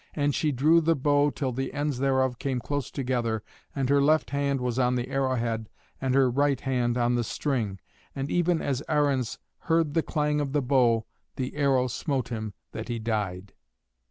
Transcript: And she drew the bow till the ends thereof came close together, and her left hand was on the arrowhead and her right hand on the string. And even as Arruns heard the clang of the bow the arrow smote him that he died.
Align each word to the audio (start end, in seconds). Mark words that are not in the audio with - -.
And 0.15 0.33
she 0.33 0.51
drew 0.51 0.81
the 0.81 0.95
bow 0.95 1.29
till 1.29 1.51
the 1.51 1.71
ends 1.75 1.99
thereof 1.99 2.39
came 2.39 2.59
close 2.59 2.89
together, 2.89 3.43
and 3.75 3.87
her 3.87 4.01
left 4.01 4.31
hand 4.31 4.59
was 4.59 4.79
on 4.79 4.95
the 4.95 5.07
arrowhead 5.09 5.69
and 6.01 6.15
her 6.15 6.27
right 6.27 6.59
hand 6.59 6.97
on 6.97 7.13
the 7.13 7.23
string. 7.23 7.79
And 8.15 8.27
even 8.31 8.63
as 8.63 8.81
Arruns 8.89 9.37
heard 9.69 9.93
the 9.93 10.01
clang 10.01 10.41
of 10.41 10.53
the 10.53 10.61
bow 10.63 11.05
the 11.35 11.55
arrow 11.55 11.85
smote 11.85 12.29
him 12.29 12.55
that 12.71 12.87
he 12.87 12.97
died. 12.97 13.53